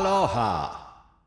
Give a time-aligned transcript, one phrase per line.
[0.00, 0.78] Aloha!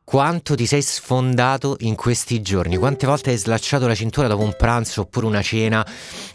[0.04, 2.76] Quanto ti sei sfondato in questi giorni?
[2.76, 5.86] Quante volte hai slacciato la cintura dopo un pranzo oppure una cena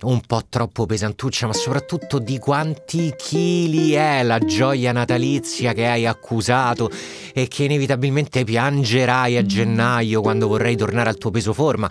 [0.03, 6.07] un po' troppo pesantuccia, ma soprattutto di quanti chili è la gioia natalizia che hai
[6.07, 6.89] accusato
[7.35, 11.91] e che inevitabilmente piangerai a gennaio quando vorrai tornare al tuo peso forma?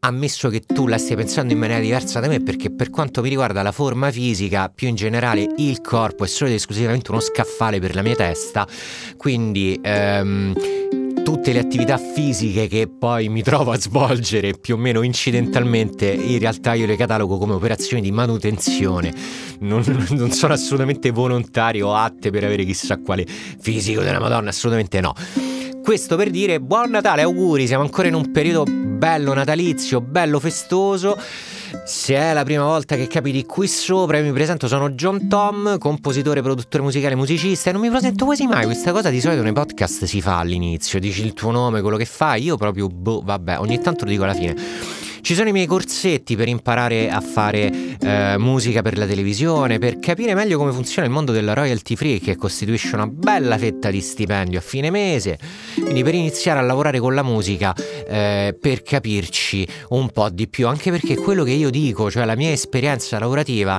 [0.00, 3.28] Ammesso che tu la stia pensando in maniera diversa da me, perché per quanto mi
[3.28, 7.80] riguarda la forma fisica, più in generale il corpo è solo ed esclusivamente uno scaffale
[7.80, 8.66] per la mia testa,
[9.16, 10.54] quindi ehm,
[11.24, 16.38] tutte le attività fisiche che poi mi trovo a svolgere più o meno incidentalmente, in
[16.38, 19.12] realtà io le catalogo come operazioni di manutenzione,
[19.60, 25.00] non, non sono assolutamente volontario o atte per avere chissà quale fisico della Madonna, assolutamente
[25.00, 25.12] no.
[25.82, 31.16] Questo per dire buon Natale, auguri, siamo ancora in un periodo bello natalizio, bello festoso.
[31.84, 35.78] Se è la prima volta che capiti qui sopra, io mi presento, sono John Tom,
[35.78, 38.64] compositore, produttore musicale, musicista e non mi presento quasi mai.
[38.64, 42.06] Questa cosa di solito nei podcast si fa all'inizio, dici il tuo nome, quello che
[42.06, 44.56] fai, io proprio, boh, vabbè, ogni tanto lo dico alla fine.
[45.20, 49.98] Ci sono i miei corsetti per imparare a fare eh, musica per la televisione, per
[49.98, 54.00] capire meglio come funziona il mondo della royalty free che costituisce una bella fetta di
[54.00, 55.38] stipendio a fine mese,
[55.74, 60.66] quindi per iniziare a lavorare con la musica, eh, per capirci un po' di più,
[60.66, 63.78] anche perché quello che io dico, cioè la mia esperienza lavorativa,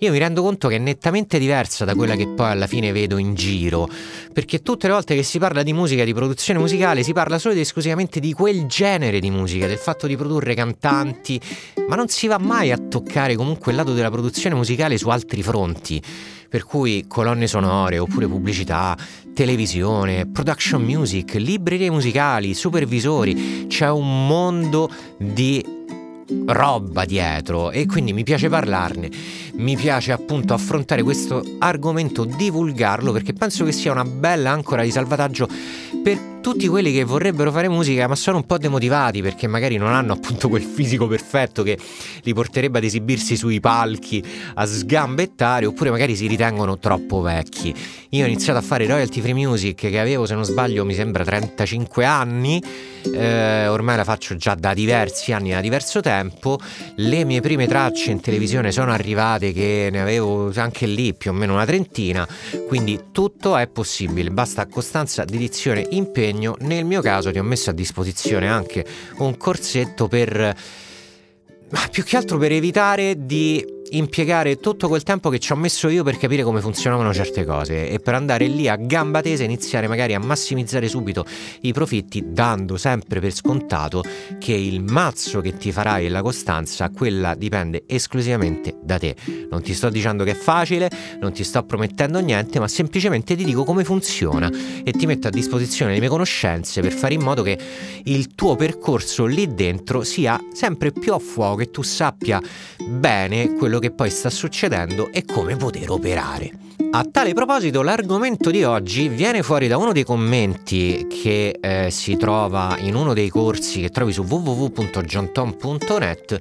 [0.00, 3.16] io mi rendo conto che è nettamente diversa da quella che poi alla fine vedo
[3.16, 3.88] in giro,
[4.32, 7.54] perché tutte le volte che si parla di musica, di produzione musicale, si parla solo
[7.54, 11.38] ed esclusivamente di quel genere di musica, del fatto di produrre cantanti cantanti,
[11.86, 15.42] ma non si va mai a toccare comunque il lato della produzione musicale su altri
[15.42, 16.02] fronti.
[16.48, 18.96] Per cui colonne sonore oppure pubblicità,
[19.34, 25.78] televisione, production music, librerie musicali, supervisori, c'è un mondo di
[26.46, 29.10] roba dietro e quindi mi piace parlarne,
[29.54, 34.90] mi piace appunto affrontare questo argomento, divulgarlo perché penso che sia una bella ancora di
[34.90, 35.48] salvataggio
[36.02, 39.92] per tutti quelli che vorrebbero fare musica ma sono un po' demotivati perché magari non
[39.92, 41.78] hanno appunto quel fisico perfetto che
[42.22, 47.74] li porterebbe ad esibirsi sui palchi a sgambettare oppure magari si ritengono troppo vecchi.
[48.10, 51.24] Io ho iniziato a fare royalty free music che avevo se non sbaglio mi sembra
[51.24, 52.62] 35 anni,
[53.12, 56.58] eh, ormai la faccio già da diversi anni, da diverso tempo,
[56.96, 61.34] le mie prime tracce in televisione sono arrivate che ne avevo anche lì più o
[61.34, 62.26] meno una trentina,
[62.66, 67.70] quindi tutto è possibile, basta costanza, dedizione, impegno impegno, nel mio caso ti ho messo
[67.70, 68.84] a disposizione anche
[69.18, 70.56] un corsetto per...
[71.72, 75.88] Ma più che altro per evitare di impiegare tutto quel tempo che ci ho messo
[75.88, 79.46] io per capire come funzionavano certe cose e per andare lì a gamba tesa e
[79.46, 81.24] iniziare magari a massimizzare subito
[81.62, 84.02] i profitti dando sempre per scontato
[84.38, 89.16] che il mazzo che ti farai e la costanza quella dipende esclusivamente da te.
[89.50, 90.90] Non ti sto dicendo che è facile
[91.20, 94.50] non ti sto promettendo niente ma semplicemente ti dico come funziona
[94.84, 97.58] e ti metto a disposizione le mie conoscenze per fare in modo che
[98.04, 102.40] il tuo percorso lì dentro sia sempre più a fuoco che tu sappia
[102.86, 106.68] bene quello che poi sta succedendo e come poter operare.
[106.92, 112.16] A tale proposito, l'argomento di oggi viene fuori da uno dei commenti che eh, si
[112.16, 116.38] trova in uno dei corsi che trovi su www.johntom.net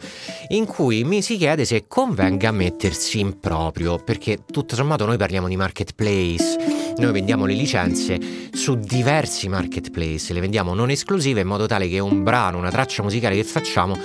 [0.50, 5.48] in cui mi si chiede se convenga mettersi in proprio, perché tutto sommato noi parliamo
[5.48, 8.20] di marketplace, noi vendiamo le licenze
[8.52, 13.04] su diversi marketplace, le vendiamo non esclusive in modo tale che un brano, una traccia
[13.04, 13.96] musicale che facciamo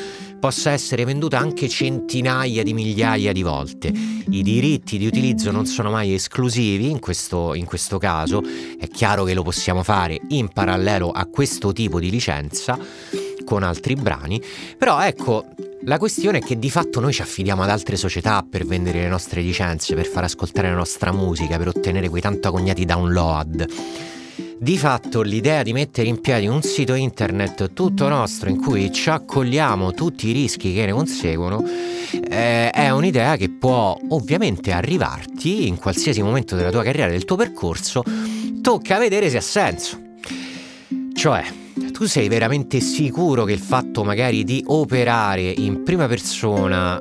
[0.44, 3.88] possa essere venduta anche centinaia di migliaia di volte.
[3.88, 8.42] I diritti di utilizzo non sono mai esclusivi in questo, in questo caso,
[8.78, 12.78] è chiaro che lo possiamo fare in parallelo a questo tipo di licenza
[13.42, 14.38] con altri brani,
[14.76, 15.46] però ecco,
[15.84, 19.08] la questione è che di fatto noi ci affidiamo ad altre società per vendere le
[19.08, 23.66] nostre licenze, per far ascoltare la nostra musica, per ottenere quei tanto agognati download.
[24.64, 29.10] Di fatto l'idea di mettere in piedi un sito internet tutto nostro in cui ci
[29.10, 31.62] accogliamo tutti i rischi che ne conseguono
[32.30, 37.36] eh, è un'idea che può ovviamente arrivarti in qualsiasi momento della tua carriera, del tuo
[37.36, 38.02] percorso,
[38.62, 40.00] tocca vedere se ha senso.
[41.12, 41.44] Cioè,
[41.92, 46.98] tu sei veramente sicuro che il fatto magari di operare in prima persona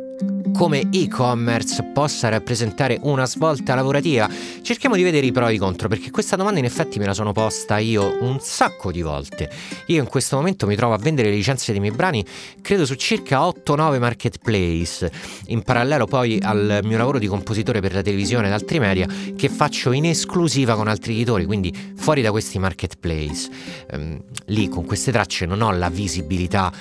[0.53, 4.29] come e-commerce possa rappresentare una svolta lavorativa?
[4.61, 7.13] Cerchiamo di vedere i pro e i contro, perché questa domanda in effetti me la
[7.13, 9.49] sono posta io un sacco di volte.
[9.87, 12.23] Io in questo momento mi trovo a vendere le licenze dei miei brani,
[12.61, 15.11] credo su circa 8-9 marketplace,
[15.47, 19.49] in parallelo poi al mio lavoro di compositore per la televisione ed altri media, che
[19.49, 23.49] faccio in esclusiva con altri editori, quindi fuori da questi marketplace.
[23.91, 26.71] Ehm, lì con queste tracce non ho la visibilità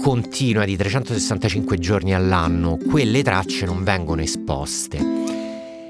[0.00, 4.98] continua di 365 giorni all'anno, quelle tracce non vengono esposte.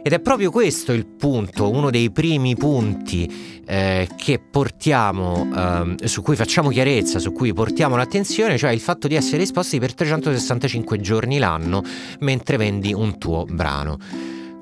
[0.06, 6.22] Ed è proprio questo il punto, uno dei primi punti eh, che portiamo, eh, su
[6.22, 11.00] cui facciamo chiarezza, su cui portiamo l'attenzione, cioè il fatto di essere esposti per 365
[11.00, 11.82] giorni l'anno
[12.20, 13.98] mentre vendi un tuo brano.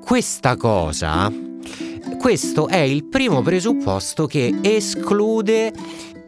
[0.01, 1.31] Questa cosa,
[2.19, 5.73] questo è il primo presupposto che esclude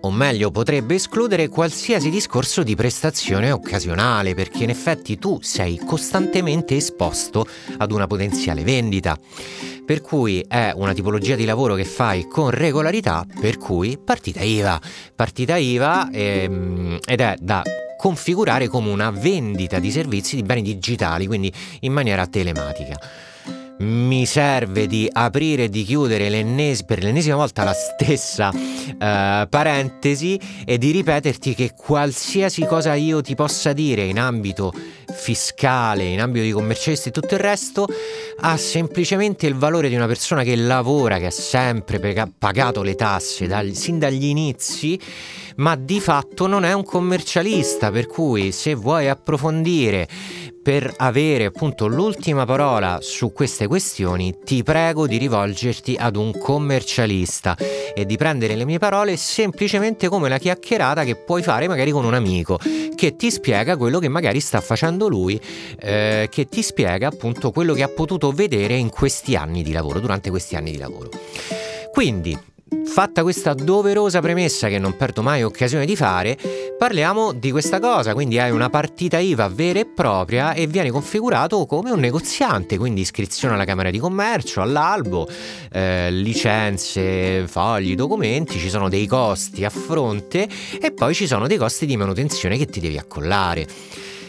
[0.06, 6.76] o meglio potrebbe escludere qualsiasi discorso di prestazione occasionale, perché in effetti tu sei costantemente
[6.76, 7.46] esposto
[7.78, 9.18] ad una potenziale vendita.
[9.84, 14.80] Per cui è una tipologia di lavoro che fai con regolarità, per cui partita IVA.
[15.14, 17.62] Partita IVA ehm, ed è da
[17.96, 22.98] configurare come una vendita di servizi di beni digitali, quindi in maniera telematica
[23.78, 30.40] mi serve di aprire e di chiudere l'ennes- per l'ennesima volta la stessa uh, parentesi
[30.64, 34.72] e di ripeterti che qualsiasi cosa io ti possa dire in ambito
[35.12, 37.86] fiscale, in ambito di commercialisti e tutto il resto,
[38.40, 42.00] ha semplicemente il valore di una persona che lavora, che ha sempre
[42.38, 44.98] pagato le tasse dal, sin dagli inizi,
[45.56, 50.08] ma di fatto non è un commercialista, per cui se vuoi approfondire
[50.66, 57.56] per avere appunto l'ultima parola su queste questioni, ti prego di rivolgerti ad un commercialista
[57.94, 62.04] e di prendere le mie parole semplicemente come la chiacchierata che puoi fare magari con
[62.04, 62.58] un amico
[62.96, 65.40] che ti spiega quello che magari sta facendo lui,
[65.78, 70.00] eh, che ti spiega appunto quello che ha potuto vedere in questi anni di lavoro,
[70.00, 71.10] durante questi anni di lavoro.
[71.92, 72.36] Quindi,
[72.68, 76.36] Fatta questa doverosa premessa che non perdo mai occasione di fare,
[76.76, 81.64] parliamo di questa cosa, quindi hai una partita IVA vera e propria e vieni configurato
[81.64, 85.28] come un negoziante, quindi iscrizione alla Camera di Commercio, all'albo,
[85.70, 90.48] eh, licenze, fogli, documenti, ci sono dei costi a fronte
[90.80, 93.66] e poi ci sono dei costi di manutenzione che ti devi accollare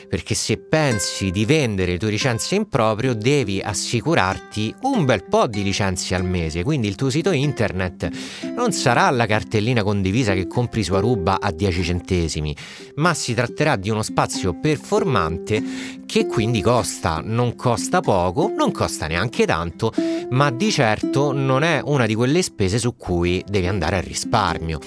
[0.07, 5.47] perché se pensi di vendere le tue licenze in proprio devi assicurarti un bel po'
[5.47, 8.09] di licenze al mese, quindi il tuo sito internet
[8.55, 12.55] non sarà la cartellina condivisa che compri su Aruba a 10 centesimi,
[12.95, 15.61] ma si tratterà di uno spazio performante
[16.05, 19.93] che quindi costa, non costa poco, non costa neanche tanto,
[20.29, 24.79] ma di certo non è una di quelle spese su cui devi andare a risparmio.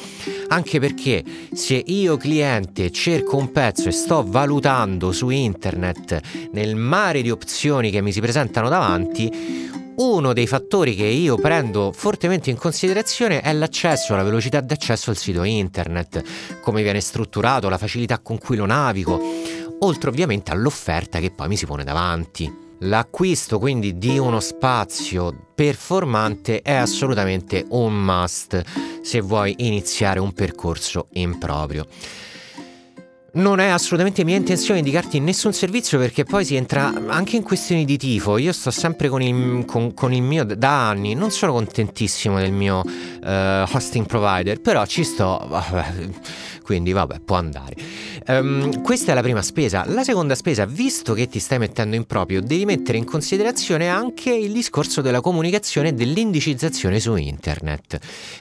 [0.48, 6.20] Anche perché se io cliente cerco un pezzo e sto valutando su internet
[6.52, 11.92] nel mare di opzioni che mi si presentano davanti, uno dei fattori che io prendo
[11.94, 16.22] fortemente in considerazione è l'accesso, la velocità d'accesso al sito internet,
[16.62, 19.20] come viene strutturato, la facilità con cui lo navigo,
[19.80, 22.68] oltre ovviamente all'offerta che poi mi si pone davanti.
[22.84, 28.62] L'acquisto quindi di uno spazio performante è assolutamente un must
[29.02, 31.86] se vuoi iniziare un percorso in proprio.
[33.32, 37.42] Non è assolutamente mia intenzione di darti nessun servizio perché poi si entra anche in
[37.44, 38.38] questioni di tifo.
[38.38, 42.50] Io sto sempre con il, con, con il mio da anni, non sono contentissimo del
[42.50, 45.48] mio uh, hosting provider, però ci sto.
[46.70, 47.74] Quindi vabbè, può andare.
[48.28, 49.82] Um, questa è la prima spesa.
[49.88, 54.32] La seconda spesa, visto che ti stai mettendo in proprio, devi mettere in considerazione anche
[54.32, 57.98] il discorso della comunicazione e dell'indicizzazione su internet.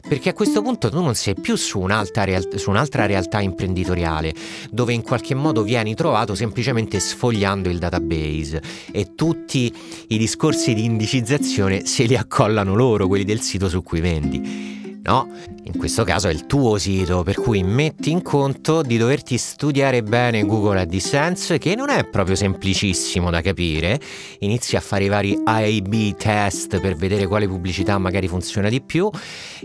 [0.07, 4.31] Perché a questo punto tu non sei più su un'altra, real- su un'altra realtà imprenditoriale,
[4.69, 8.61] dove in qualche modo vieni trovato semplicemente sfogliando il database
[8.91, 9.73] e tutti
[10.09, 14.77] i discorsi di indicizzazione se li accollano loro, quelli del sito su cui vendi.
[15.01, 15.27] No,
[15.71, 20.01] in questo caso è il tuo sito, per cui metti in conto di doverti studiare
[20.01, 23.99] bene Google AdSense, che non è proprio semplicissimo da capire.
[24.39, 29.09] Inizi a fare i vari A-B test per vedere quale pubblicità magari funziona di più.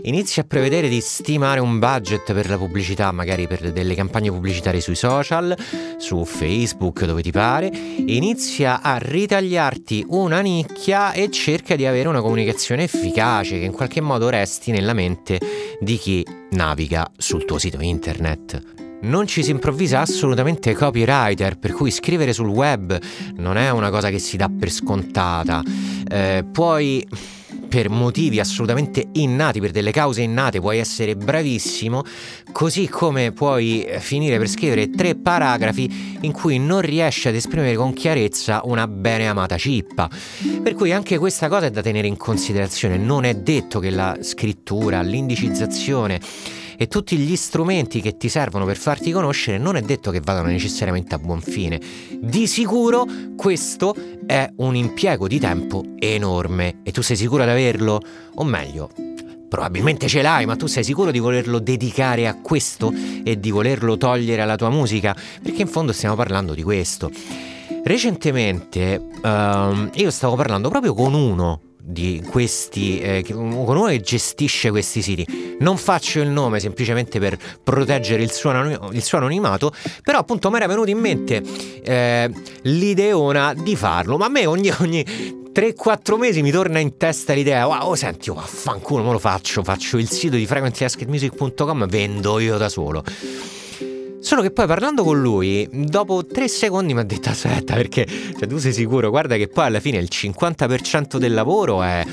[0.03, 4.81] Inizi a prevedere di stimare un budget per la pubblicità, magari per delle campagne pubblicitarie
[4.81, 5.55] sui social,
[5.97, 7.71] su Facebook, dove ti pare.
[8.05, 14.01] Inizia a ritagliarti una nicchia e cerca di avere una comunicazione efficace che in qualche
[14.01, 15.39] modo resti nella mente mente
[15.95, 18.73] di chi naviga sul tuo sito internet.
[19.03, 22.99] Non ci si improvvisa assolutamente copywriter, per cui scrivere sul web
[23.35, 25.61] non è una cosa che si dà per scontata.
[26.07, 27.05] Eh, puoi
[27.67, 32.03] per motivi assolutamente innati, per delle cause innate, puoi essere bravissimo,
[32.51, 37.93] così come puoi finire per scrivere tre paragrafi in cui non riesci ad esprimere con
[37.93, 40.09] chiarezza una bene amata cippa.
[40.63, 44.17] Per cui anche questa cosa è da tenere in considerazione, non è detto che la
[44.21, 46.19] scrittura, l'indicizzazione
[46.77, 50.47] e tutti gli strumenti che ti servono per farti conoscere non è detto che vadano
[50.47, 51.79] necessariamente a buon fine.
[52.19, 53.05] Di sicuro
[53.35, 57.99] questo è un impiego di tempo enorme e tu sei sicuro di averlo?
[58.35, 58.89] O meglio,
[59.47, 63.97] probabilmente ce l'hai, ma tu sei sicuro di volerlo dedicare a questo e di volerlo
[63.97, 65.15] togliere alla tua musica?
[65.41, 67.09] Perché in fondo stiamo parlando di questo.
[67.83, 75.03] Recentemente um, io stavo parlando proprio con uno di questi, eh, uno che gestisce questi
[75.03, 75.55] siti.
[75.59, 79.71] Non faccio il nome semplicemente per proteggere il suo, il suo anonimato,
[80.03, 81.43] però appunto mi era venuto in mente
[81.83, 82.31] eh,
[82.63, 85.05] l'ideona di farlo, ma a me ogni, ogni
[85.53, 89.63] 3-4 mesi mi torna in testa l'idea, wow, oh, senti, vaffanculo, oh, me lo faccio,
[89.63, 93.03] faccio il sito di frequencybasketmusic.com, vendo io da solo.
[94.25, 98.47] Solo che poi parlando con lui, dopo tre secondi mi ha detto aspetta perché cioè,
[98.47, 102.03] tu sei sicuro, guarda che poi alla fine il 50% del lavoro è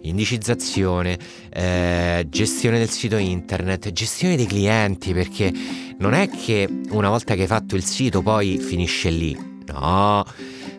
[0.00, 1.16] indicizzazione,
[1.48, 5.52] eh, gestione del sito internet, gestione dei clienti, perché
[5.98, 9.38] non è che una volta che hai fatto il sito poi finisce lì.
[9.66, 10.24] No,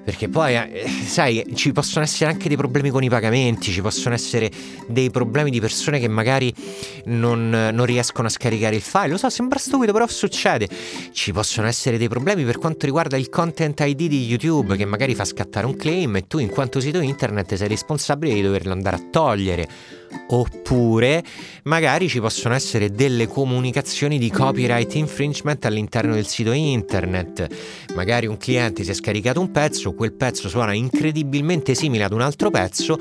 [0.03, 4.15] perché poi, eh, sai, ci possono essere anche dei problemi con i pagamenti, ci possono
[4.15, 4.49] essere
[4.87, 6.53] dei problemi di persone che magari
[7.05, 9.09] non, non, riescono a scaricare il file.
[9.09, 10.67] Lo so, sembra stupido, però succede.
[11.11, 15.13] Ci possono essere dei problemi per quanto riguarda il content ID di YouTube, che magari
[15.13, 18.95] fa scattare un claim e tu, in quanto sito internet, sei responsabile di doverlo andare
[18.95, 19.67] a togliere
[20.27, 21.23] oppure
[21.63, 27.47] magari ci possono essere delle comunicazioni di copyright infringement all'interno del sito internet.
[27.95, 32.21] Magari un cliente si è scaricato un pezzo, quel pezzo suona incredibilmente simile ad un
[32.21, 32.99] altro pezzo.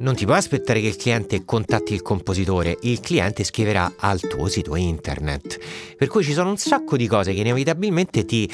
[0.00, 4.46] Non ti puoi aspettare che il cliente contatti il compositore, il cliente scriverà al tuo
[4.46, 5.58] sito internet.
[5.96, 8.48] Per cui ci sono un sacco di cose che inevitabilmente ti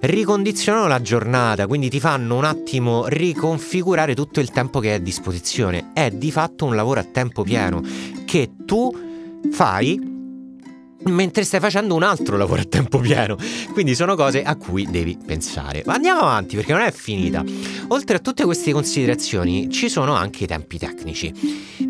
[0.00, 5.00] ricondizionano la giornata, quindi ti fanno un attimo riconfigurare tutto il tempo che hai a
[5.00, 5.90] disposizione.
[5.92, 7.82] È di fatto un lavoro a tempo pieno
[8.24, 8.92] che tu
[9.50, 10.13] fai
[11.06, 13.36] mentre stai facendo un altro lavoro a tempo pieno.
[13.72, 15.82] Quindi sono cose a cui devi pensare.
[15.86, 17.44] Ma andiamo avanti perché non è finita.
[17.88, 21.32] Oltre a tutte queste considerazioni ci sono anche i tempi tecnici.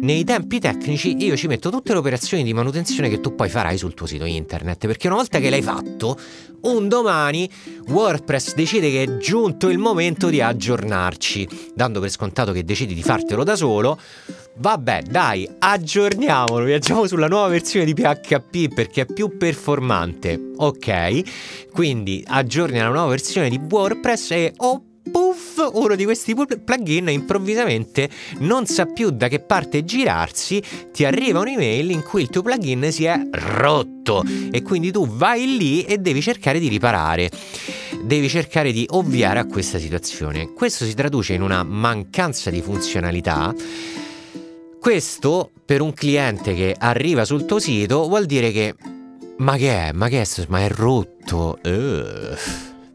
[0.00, 3.78] Nei tempi tecnici io ci metto tutte le operazioni di manutenzione che tu poi farai
[3.78, 6.18] sul tuo sito internet, perché una volta che l'hai fatto,
[6.62, 7.49] un domani
[7.88, 13.02] WordPress decide che è giunto il momento di aggiornarci, dando per scontato che decidi di
[13.02, 13.99] fartelo da solo
[14.56, 20.52] Vabbè, dai, aggiorniamolo, viaggiamo sulla nuova versione di PHP perché è più performante.
[20.56, 27.08] Ok, quindi aggiorni la nuova versione di WordPress e oh puff, uno di questi plugin
[27.08, 28.08] improvvisamente
[28.38, 32.92] non sa più da che parte girarsi, ti arriva un'email in cui il tuo plugin
[32.92, 37.28] si è rotto e quindi tu vai lì e devi cercare di riparare.
[38.04, 40.52] Devi cercare di ovviare a questa situazione.
[40.52, 43.52] Questo si traduce in una mancanza di funzionalità
[44.84, 48.74] questo per un cliente che arriva sul tuo sito vuol dire che
[49.38, 49.92] ma che è?
[49.92, 50.44] Ma che è?
[50.48, 51.58] Ma è rotto.
[51.64, 52.36] Uh,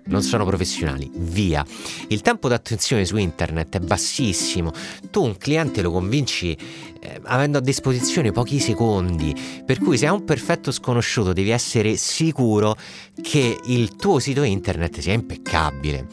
[0.10, 1.10] non sono professionali.
[1.14, 1.66] Via.
[2.08, 4.72] Il tempo d'attenzione su internet è bassissimo.
[5.10, 6.58] Tu un cliente lo convinci
[7.02, 9.34] eh, avendo a disposizione pochi secondi.
[9.66, 12.76] Per cui se è un perfetto sconosciuto devi essere sicuro
[13.22, 16.08] che il tuo sito internet sia impeccabile.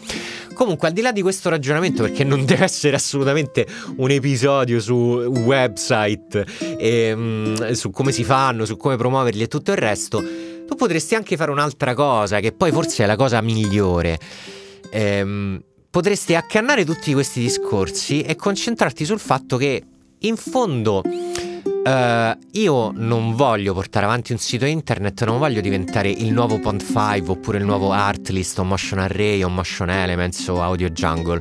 [0.55, 4.95] Comunque, al di là di questo ragionamento, perché non deve essere assolutamente un episodio su
[4.97, 6.47] website,
[6.79, 10.25] e, um, su come si fanno, su come promuoverli e tutto il resto,
[10.67, 14.19] tu potresti anche fare un'altra cosa, che poi forse è la cosa migliore.
[14.91, 19.83] Ehm, potresti accannare tutti questi discorsi e concentrarti sul fatto che,
[20.19, 21.03] in fondo,
[21.87, 26.83] Uh, io non voglio portare avanti un sito internet, non voglio diventare il nuovo Pond
[26.83, 31.41] 5 oppure il nuovo Artlist o Motion Array o Motion Elements o Audio Jungle.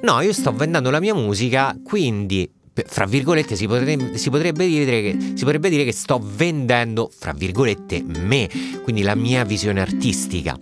[0.00, 5.18] No, io sto vendendo la mia musica, quindi fra virgolette si potrebbe, si, potrebbe che,
[5.34, 8.48] si potrebbe, dire che, sto vendendo, fra virgolette, me,
[8.82, 10.56] quindi la mia visione artistica.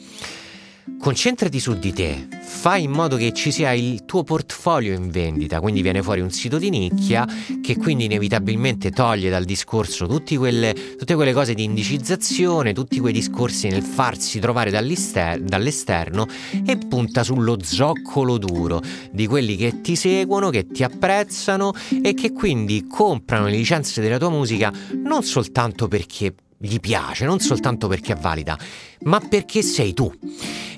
[0.98, 5.60] Concentrati su di te, fai in modo che ci sia il tuo portfolio in vendita,
[5.60, 7.26] quindi viene fuori un sito di nicchia
[7.62, 13.68] che quindi inevitabilmente toglie dal discorso quelle, tutte quelle cose di indicizzazione, tutti quei discorsi
[13.68, 16.26] nel farsi trovare dall'esterno
[16.66, 21.72] e punta sullo zoccolo duro di quelli che ti seguono, che ti apprezzano
[22.02, 24.72] e che quindi comprano le licenze della tua musica
[25.02, 28.58] non soltanto perché gli piace, non soltanto perché è valida,
[29.04, 30.12] ma perché sei tu.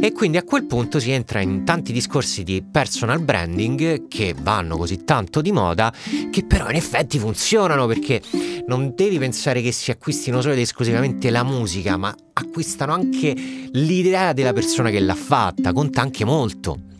[0.04, 4.76] E quindi a quel punto si entra in tanti discorsi di personal branding che vanno
[4.76, 5.94] così tanto di moda,
[6.28, 8.20] che però in effetti funzionano perché
[8.66, 13.32] non devi pensare che si acquistino solo ed esclusivamente la musica, ma acquistano anche
[13.70, 16.91] l'idea della persona che l'ha fatta, conta anche molto.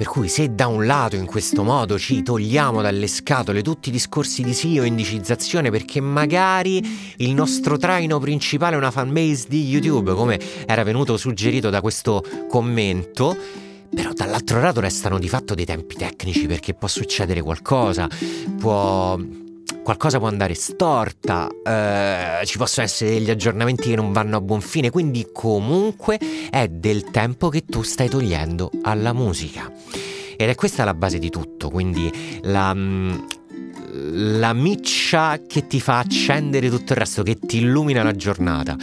[0.00, 3.92] Per cui se da un lato in questo modo ci togliamo dalle scatole tutti i
[3.92, 6.82] discorsi di SEO e indicizzazione perché magari
[7.18, 12.24] il nostro traino principale è una fanbase di YouTube, come era venuto suggerito da questo
[12.48, 13.36] commento,
[13.94, 18.08] però dall'altro lato restano di fatto dei tempi tecnici perché può succedere qualcosa,
[18.58, 19.18] può
[19.82, 24.60] qualcosa può andare storta, eh, ci possono essere degli aggiornamenti che non vanno a buon
[24.60, 26.18] fine, quindi comunque
[26.50, 29.72] è del tempo che tu stai togliendo alla musica.
[30.36, 32.10] Ed è questa la base di tutto, quindi
[32.42, 33.18] la, mm,
[34.38, 38.76] la miccia che ti fa accendere tutto il resto, che ti illumina la giornata.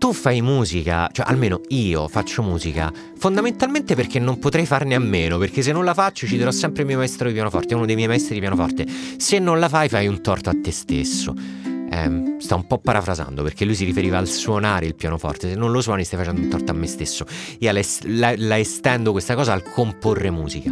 [0.00, 5.36] Tu fai musica, cioè almeno io faccio musica, fondamentalmente perché non potrei farne a meno,
[5.36, 7.96] perché se non la faccio ci darò sempre il mio maestro di pianoforte, uno dei
[7.96, 8.86] miei maestri di pianoforte.
[9.18, 11.34] Se non la fai fai un torto a te stesso.
[11.36, 15.50] Eh, sta un po' parafrasando perché lui si riferiva al suonare il pianoforte.
[15.50, 17.26] Se non lo suoni, stai facendo un torto a me stesso.
[17.58, 20.70] Io la, la, la estendo questa cosa al comporre musica.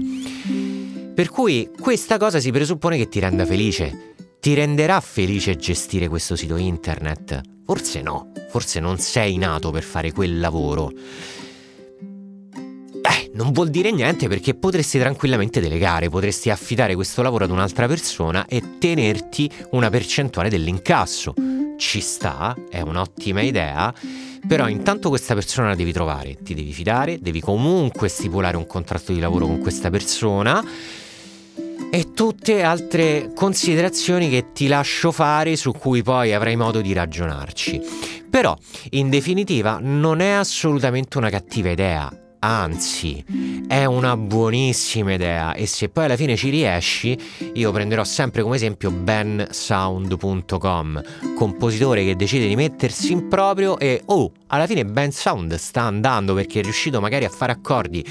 [1.14, 4.14] Per cui questa cosa si presuppone che ti renda felice.
[4.40, 7.40] Ti renderà felice gestire questo sito internet?
[7.66, 10.92] Forse no, forse non sei nato per fare quel lavoro.
[13.00, 17.88] Beh, non vuol dire niente perché potresti tranquillamente delegare, potresti affidare questo lavoro ad un'altra
[17.88, 21.34] persona e tenerti una percentuale dell'incasso.
[21.76, 23.92] Ci sta, è un'ottima idea,
[24.46, 29.12] però intanto questa persona la devi trovare, ti devi fidare, devi comunque stipulare un contratto
[29.12, 30.64] di lavoro con questa persona
[31.90, 37.80] e tutte altre considerazioni che ti lascio fare su cui poi avrai modo di ragionarci.
[38.28, 38.56] Però,
[38.90, 42.12] in definitiva, non è assolutamente una cattiva idea.
[42.40, 43.24] Anzi,
[43.66, 47.18] è una buonissima idea e se poi alla fine ci riesci,
[47.54, 51.02] io prenderò sempre come esempio bensound.com,
[51.34, 56.34] compositore che decide di mettersi in proprio e oh, alla fine Ben Sound sta andando
[56.34, 58.06] perché è riuscito magari a fare accordi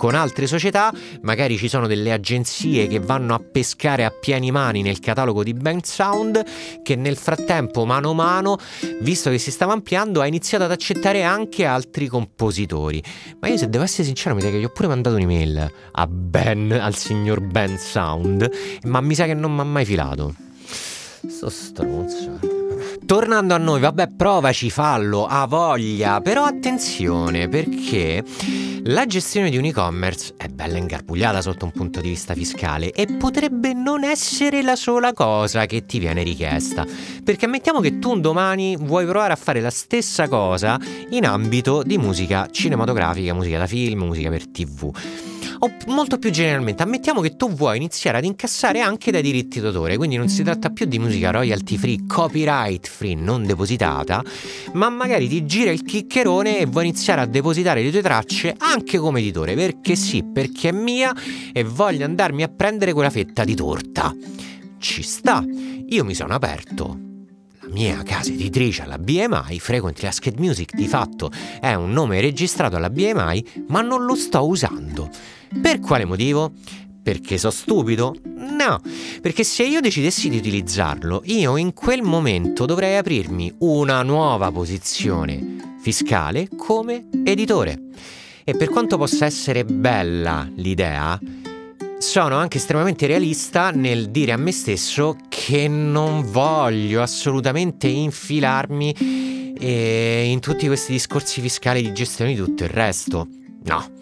[0.00, 0.90] con altre società,
[1.20, 5.52] magari ci sono delle agenzie che vanno a pescare a pieni mani nel catalogo di
[5.52, 6.42] Bang Sound
[6.82, 8.56] che nel frattempo mano a mano,
[9.02, 13.04] visto che si stava ampliando, ha iniziato ad accettare anche altri compositori.
[13.40, 16.06] Ma io se devo essere sincero mi sa che gli ho pure mandato un'email a
[16.06, 18.50] Ben, al signor Ben Sound,
[18.84, 20.34] ma mi sa che non mi ha mai filato.
[21.28, 22.49] Sto stronzo.
[23.10, 28.22] Tornando a noi, vabbè, provaci, fallo, ha voglia, però attenzione perché
[28.84, 33.08] la gestione di un e-commerce è bella ingarbugliata sotto un punto di vista fiscale e
[33.08, 36.86] potrebbe non essere la sola cosa che ti viene richiesta.
[37.24, 41.82] Perché ammettiamo che tu un domani vuoi provare a fare la stessa cosa in ambito
[41.82, 44.88] di musica cinematografica, musica da film, musica per tv.
[45.60, 49.96] O molto più generalmente, ammettiamo che tu vuoi iniziare ad incassare anche dai diritti d'autore,
[49.96, 54.22] quindi non si tratta più di musica royalty free, copyright free, non depositata,
[54.72, 58.98] ma magari ti gira il chiccherone e vuoi iniziare a depositare le tue tracce anche
[58.98, 61.14] come editore, perché sì, perché è mia
[61.52, 64.14] e voglio andarmi a prendere quella fetta di torta.
[64.78, 65.44] Ci sta,
[65.88, 67.08] io mi sono aperto
[67.70, 71.30] mia casa editrice alla BMI, Frequently Asked Music di fatto
[71.60, 75.08] è un nome registrato alla BMI, ma non lo sto usando.
[75.60, 76.52] Per quale motivo?
[77.02, 78.14] Perché sono stupido?
[78.34, 78.80] No,
[79.22, 85.76] perché se io decidessi di utilizzarlo, io in quel momento dovrei aprirmi una nuova posizione
[85.80, 87.78] fiscale come editore.
[88.44, 91.18] E per quanto possa essere bella l'idea,
[92.00, 100.24] sono anche estremamente realista nel dire a me stesso che non voglio assolutamente infilarmi eh,
[100.26, 103.28] in tutti questi discorsi fiscali di gestione di tutto il resto.
[103.64, 103.98] No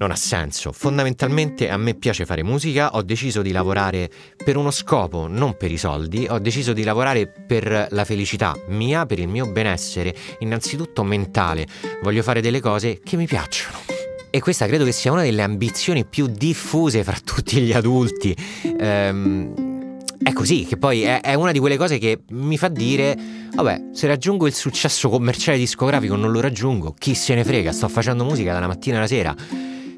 [0.00, 0.72] non ha senso.
[0.72, 4.10] Fondamentalmente a me piace fare musica, ho deciso di lavorare
[4.42, 9.04] per uno scopo, non per i soldi, ho deciso di lavorare per la felicità mia,
[9.04, 11.66] per il mio benessere, innanzitutto mentale.
[12.02, 13.99] Voglio fare delle cose che mi piacciono.
[14.30, 18.36] E questa credo che sia una delle ambizioni più diffuse fra tutti gli adulti.
[18.78, 23.18] Ehm, è così, che poi è, è, una di quelle cose che mi fa dire,
[23.54, 27.88] vabbè, se raggiungo il successo commerciale discografico non lo raggiungo, chi se ne frega, sto
[27.88, 29.34] facendo musica dalla mattina alla sera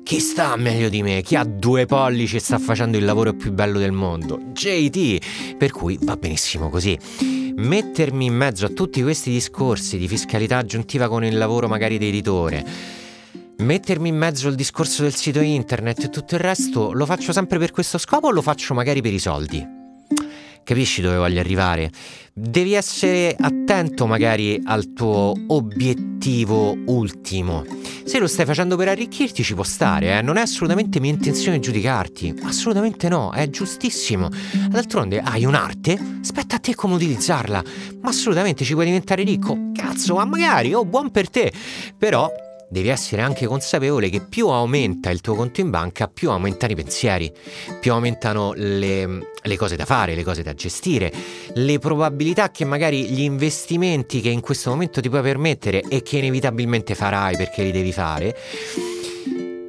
[0.03, 1.23] chi sta meglio di me?
[1.23, 4.39] Chi ha due pollici e sta facendo il lavoro più bello del mondo?
[4.53, 5.57] JT!
[5.57, 6.99] Per cui va benissimo così.
[7.55, 12.09] Mettermi in mezzo a tutti questi discorsi di fiscalità aggiuntiva con il lavoro magari di
[12.09, 12.65] editore,
[13.59, 17.59] mettermi in mezzo al discorso del sito internet e tutto il resto, lo faccio sempre
[17.59, 19.81] per questo scopo o lo faccio magari per i soldi?
[20.65, 21.91] Capisci dove voglio arrivare?
[22.33, 27.65] Devi essere attento magari al tuo obiettivo ultimo.
[28.05, 30.23] Se lo stai facendo per arricchirti ci può stare, eh?
[30.23, 34.29] non è assolutamente mia intenzione giudicarti, assolutamente no, è giustissimo.
[34.69, 37.63] D'altronde hai un'arte, spetta a te come utilizzarla,
[38.01, 41.53] ma assolutamente ci puoi diventare ricco, cazzo, ma magari, oh buon per te,
[41.99, 42.31] però
[42.73, 46.75] devi essere anche consapevole che più aumenta il tuo conto in banca, più aumentano i
[46.75, 47.31] pensieri,
[47.79, 51.13] più aumentano le, le, cose da fare, le cose da gestire,
[51.53, 56.17] le probabilità che magari gli investimenti che in questo momento ti puoi permettere e che
[56.17, 58.35] inevitabilmente farai perché li devi fare,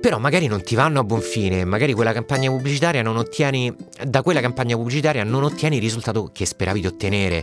[0.04, 4.22] però magari non ti vanno a buon fine, magari quella campagna pubblicitaria non ottieni, da
[4.22, 7.42] quella campagna pubblicitaria non ottieni il risultato che speravi di ottenere.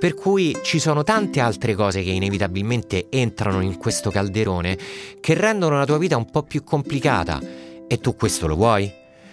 [0.00, 4.78] Per cui ci sono tante altre cose che inevitabilmente entrano in questo calderone
[5.20, 7.42] che rendono la tua vita un po' più complicata.
[7.86, 8.90] E tu questo lo vuoi?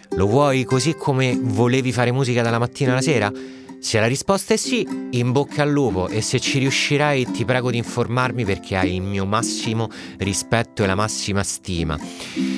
[0.10, 3.32] Lo vuoi così come volevi fare musica dalla mattina alla sera?
[3.80, 7.72] Se la risposta è sì, in bocca al lupo e se ci riuscirai ti prego
[7.72, 11.98] di informarmi perché hai il mio massimo rispetto e la massima stima.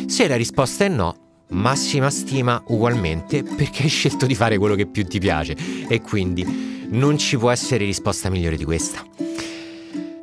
[0.07, 1.15] Se la risposta è no,
[1.49, 5.55] massima stima ugualmente perché hai scelto di fare quello che più ti piace
[5.87, 9.05] e quindi non ci può essere risposta migliore di questa.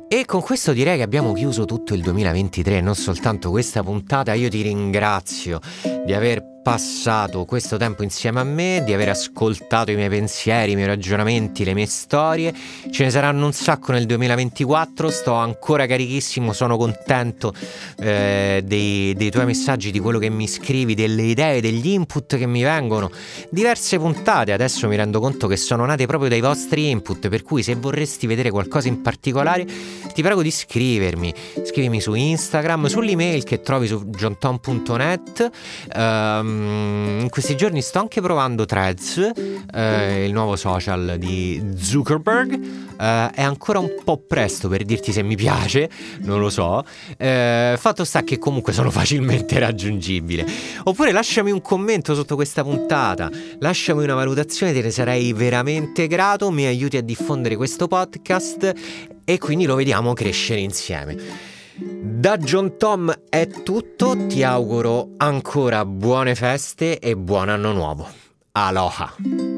[0.07, 4.33] E con questo direi che abbiamo chiuso tutto il 2023, non soltanto questa puntata.
[4.33, 5.59] Io ti ringrazio
[6.05, 10.75] di aver passato questo tempo insieme a me, di aver ascoltato i miei pensieri, i
[10.75, 12.51] miei ragionamenti, le mie storie.
[12.89, 17.53] Ce ne saranno un sacco nel 2024, sto ancora carichissimo, sono contento
[17.99, 22.47] eh, dei, dei, tuoi messaggi, di quello che mi scrivi, delle idee, degli input che
[22.47, 23.11] mi vengono.
[23.51, 27.61] Diverse puntate, adesso mi rendo conto che sono nate proprio dai vostri input, per cui
[27.61, 29.67] se vorresti vedere qualcosa in particolare
[30.15, 31.31] ti prego di scrivermi.
[31.63, 35.51] Scrivimi su Instagram, sull'email che trovi su johntom.net.
[35.95, 39.31] Um, Ehm, in questi giorni sto anche provando Threads,
[39.73, 42.83] eh, il nuovo social di Zuckerberg.
[42.95, 45.89] Uh, è ancora un po' presto per dirti se mi piace,
[46.19, 46.81] non lo so.
[47.17, 50.45] Uh, fatto sta che comunque sono facilmente raggiungibile.
[50.83, 56.51] Oppure lasciami un commento sotto questa puntata, lasciami una valutazione, te ne sarei veramente grato.
[56.51, 58.73] Mi aiuti a diffondere questo podcast
[59.25, 61.53] e quindi lo vediamo crescere insieme.
[61.77, 68.07] Da John Tom è tutto, ti auguro ancora buone feste e buon anno nuovo.
[68.53, 69.54] Aloha!